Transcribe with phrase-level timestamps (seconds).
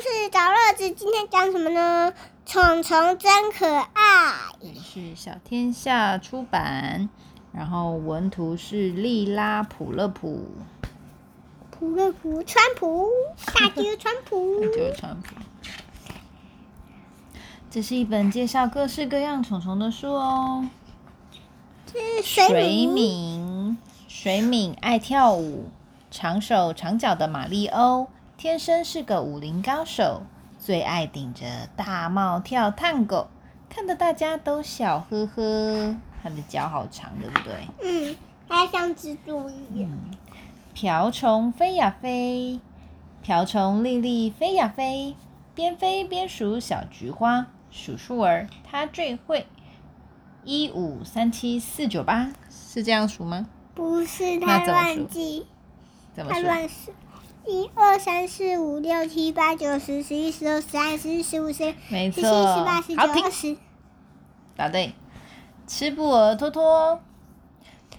[0.00, 2.12] 事找乐子，今天讲什么呢？
[2.46, 3.92] 虫虫真可爱。
[4.80, 7.08] 是小天下出版，
[7.52, 10.46] 然后文图是利拉普勒普，
[11.70, 13.08] 普勒普川普，
[13.54, 15.34] 大吉川普，就是川普。
[17.70, 20.68] 这是一本介绍各式各样虫虫的书哦。
[21.92, 23.76] 这是水敏，
[24.06, 25.70] 水敏爱跳舞，
[26.10, 28.08] 长手长脚的马里欧，
[28.38, 30.22] 天生是个武林高手，
[30.60, 33.26] 最爱顶着大帽跳探狗，
[33.68, 35.96] 看得大家都笑呵呵。
[36.22, 37.68] 他的脚好长，对不对？
[37.82, 38.16] 嗯，
[38.48, 39.90] 它像蜘蛛一样。
[40.72, 42.60] 瓢虫飞呀飞，
[43.22, 45.16] 瓢虫丽丽飞呀飞，
[45.56, 49.48] 边飞边数小菊花，数数儿它最会。
[50.44, 53.48] 一五三七四九八是这样数吗？
[53.74, 55.46] 不是，那它怎么数乱记，
[56.14, 56.42] 它怎么数？
[56.42, 56.92] 乱数。
[57.46, 63.56] 一二三四五六七八九十十一十二十三十四十五十六十七没错，十八十九二，十。
[64.56, 64.92] 答对。
[65.66, 67.00] 吃布儿托托，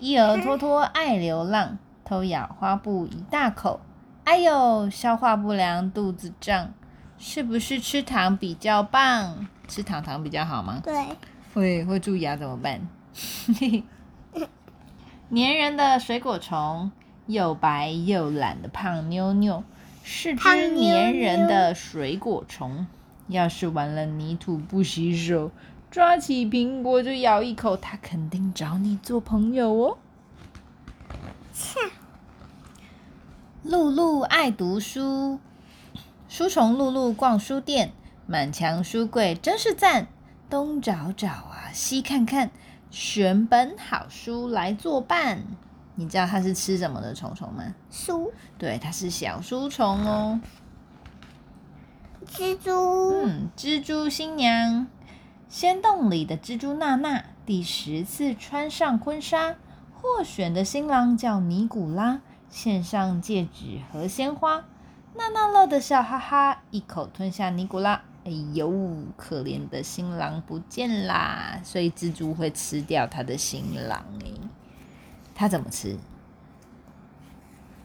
[0.00, 3.80] 一儿托托爱流浪，偷咬花布一大口，
[4.24, 6.72] 哎呦，消化不良，肚子胀，
[7.18, 9.46] 是不是吃糖比较棒？
[9.66, 10.80] 吃糖糖比较好吗？
[10.82, 10.94] 对，
[11.52, 12.80] 会会蛀牙怎么办？
[15.30, 16.90] 粘人的水果虫，
[17.28, 19.62] 又白又懒的胖妞妞，
[20.02, 22.86] 是只粘人的水果虫。
[23.28, 25.50] 要是玩了泥土不洗手，
[25.90, 29.98] 抓起苹果就咬一口，它肯定找你做朋友哦。
[31.52, 31.78] 切，
[33.62, 35.38] 露露爱读书，
[36.30, 37.92] 书虫露露逛书店，
[38.26, 40.06] 满墙书柜真是赞，
[40.48, 42.50] 东找找啊，西看看，
[42.90, 45.42] 选本好书来作伴。
[45.98, 47.74] 你知道它是吃什么的虫虫吗？
[47.90, 50.40] 书对，它是小书虫哦。
[52.24, 54.86] 蜘蛛，嗯，蜘蛛新娘，
[55.48, 59.56] 仙洞里的蜘蛛娜娜第十次穿上婚纱，
[59.92, 64.66] 获选的新郎叫尼古拉，献上戒指和鲜花。
[65.16, 68.02] 娜娜乐得笑哈哈，一口吞下尼古拉。
[68.24, 68.70] 哎呦，
[69.16, 71.60] 可怜的新郎不见啦！
[71.64, 74.28] 所以蜘蛛会吃掉他的新郎哎，
[75.38, 75.96] 他怎么吃？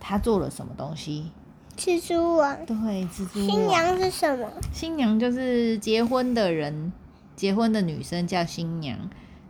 [0.00, 1.30] 他做了什么东西？
[1.76, 2.66] 蜘蛛网。
[2.66, 2.74] 对，
[3.06, 4.50] 蜘蛛网新娘是什么？
[4.72, 6.92] 新娘就是结婚的人，
[7.36, 8.98] 结婚的女生叫新娘，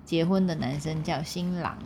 [0.05, 1.79] 结婚的男生叫新郎。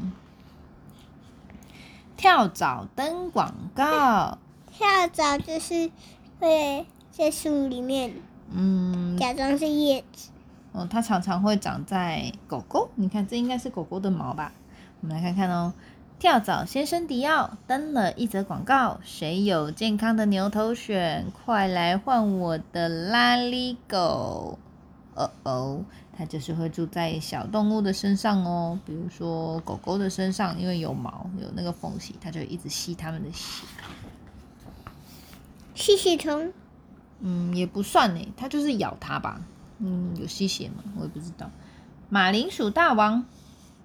[2.16, 4.36] 跳蚤灯广告，
[4.72, 5.92] 跳蚤就是
[6.40, 8.14] 会在树里面
[8.50, 10.30] 嗯，假装是叶子。
[10.72, 14.52] 哦，它常常会长在狗狗，你看这应该是狗狗的毛吧？
[15.00, 15.72] 我们来看看哦。
[16.20, 24.58] 跳蚤先生迪奥登了一则广告，谁有健康的牛头癣，快来换我的拉力狗。
[25.14, 33.64] 哦哦，它就是会住在小动物的身上哦，比如说狗狗的身上，因为有毛有那个缝隙，它就一直吸它们的血。
[35.74, 36.52] 吸血虫，
[37.20, 39.40] 嗯，也不算呢，它就是咬它吧。
[39.78, 40.84] 嗯，有吸血吗？
[40.98, 41.50] 我也不知道。
[42.10, 43.24] 马铃薯大王，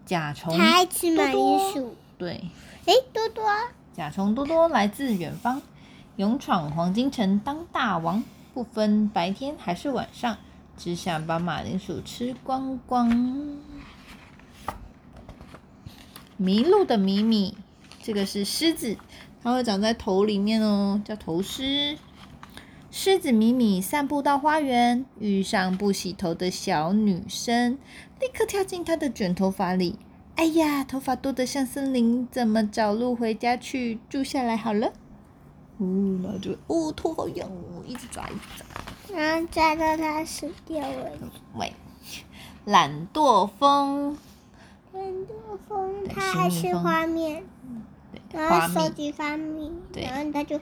[0.05, 1.95] 甲虫它爱吃马多铃薯。
[2.17, 2.49] 对，
[2.85, 5.61] 诶，多多啊，甲虫多多来自远方，
[6.15, 10.37] 勇闯黄金城当大王，不分白天还是晚上，
[10.77, 13.57] 只想把马铃薯吃光光。
[16.37, 17.57] 迷路的米米，
[18.01, 18.97] 这个是狮子，
[19.43, 21.97] 它会长在头里面哦，叫头狮。
[22.91, 27.77] 狮子米米散步到花园，遇上不洗头的小女生，
[28.21, 29.99] 立刻跳进她的卷头发里。
[30.35, 33.99] 哎呀，头发多得像森林，怎么找路回家去？
[34.09, 34.91] 住下来好了。
[35.77, 39.17] 哦，然后就哦，头好痒哦，一直抓，一直抓。
[39.17, 41.11] 然后抓到它死掉了。
[41.55, 41.73] 喂，
[42.65, 44.17] 懒惰风，
[44.93, 47.43] 懒惰风，它爱吃花面，
[48.29, 50.59] 对，然，后收集花蜜，对然后它就，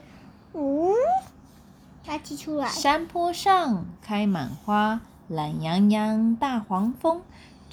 [0.52, 0.92] 呜，
[2.04, 2.68] 它挤出来。
[2.68, 7.22] 山坡上开满花，懒洋洋大黄蜂，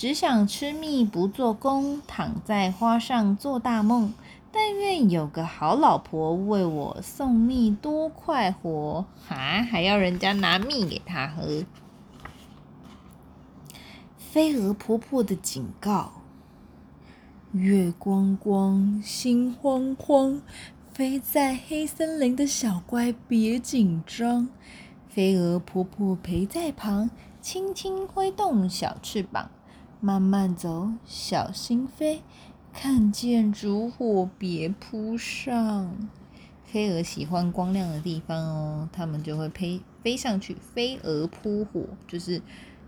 [0.01, 4.12] 只想吃蜜不做工，躺在花上做大梦。
[4.51, 9.62] 但愿有个好老婆为我送蜜，多快活啊！
[9.62, 11.63] 还要人家拿蜜给他喝。
[14.18, 16.13] 飞蛾婆婆的警告：
[17.51, 20.42] 月光光，心慌慌，
[20.92, 24.50] 飞在黑森林的小乖别紧张。
[25.07, 29.51] 飞蛾婆婆陪在旁，轻轻挥动小翅膀，
[30.01, 32.24] 慢慢走，小心飞。
[32.74, 35.95] 看见烛火别扑上，
[36.65, 42.42] 飞蛾喜欢光亮的地方哦，它们就会飞飞上去，飞蛾扑火，就是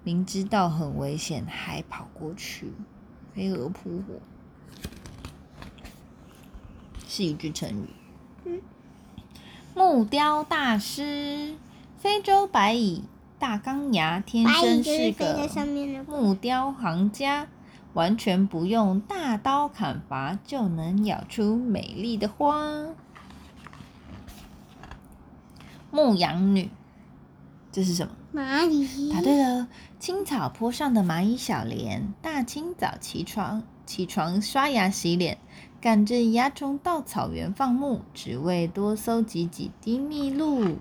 [0.03, 2.71] 明知道很危险还跑过去，
[3.35, 4.15] 飞蛾扑火
[7.07, 7.89] 是一句成语。
[8.45, 8.61] 嗯
[9.75, 11.55] 木雕大师，
[11.97, 13.03] 非洲白蚁
[13.43, 16.03] 大钢牙天生是个上面的。
[16.05, 17.45] 木雕行家，
[17.91, 22.85] 完全不用大刀砍伐就能咬出美丽的花。
[25.91, 26.69] 牧羊女，
[27.69, 28.13] 这是什么？
[28.33, 29.11] 蚂蚁。
[29.11, 29.67] 答对了，
[29.99, 35.37] 青草坡上的蚂蚁小莲，大清早起床，起床刷牙洗脸，
[35.81, 40.77] 赶着蚜虫到草原放牧，只为多搜集几滴蜜露。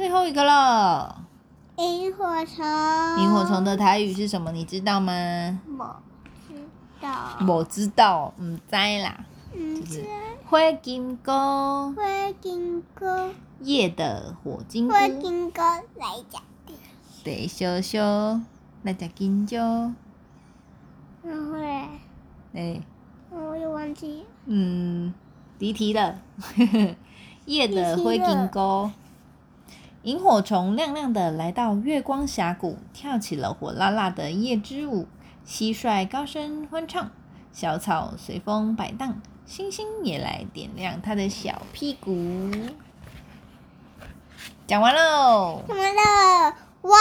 [0.00, 1.14] 最后一个了，
[1.76, 2.64] 萤火虫。
[3.18, 4.50] 萤火虫的台语是什么？
[4.50, 5.12] 你知道吗？
[5.78, 6.00] 我
[6.48, 6.54] 知
[7.02, 7.46] 道。
[7.46, 9.26] 我知道，唔知啦。
[9.54, 10.08] 嗯，就是这
[10.46, 11.30] 灰金菇，
[11.92, 13.28] 会经过，
[13.60, 16.72] 夜的火金菇，会经过来讲的。
[17.22, 18.40] 对，小小
[18.82, 19.58] 来只金蕉，
[21.22, 21.88] 然后嘞，
[22.54, 22.80] 哎，
[23.28, 24.26] 我又忘记了。
[24.46, 25.12] 嗯，
[25.58, 26.14] 离题了。
[27.46, 28.90] 夜的灰金菇，
[30.02, 35.06] 萤火虫亮亮的来到月光峡谷，跳起了火辣辣的夜之舞。
[35.46, 37.10] 蟋蟀高声欢唱，
[37.52, 42.50] 小草随风摆荡，星星也来点亮它的小屁股。
[44.66, 45.62] 讲完喽。
[45.68, 46.56] 讲完了？
[46.80, 46.98] 完